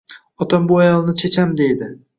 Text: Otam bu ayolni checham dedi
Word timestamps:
Otam 0.45 0.65
bu 0.71 0.79
ayolni 0.87 1.17
checham 1.25 1.57
dedi 1.65 1.97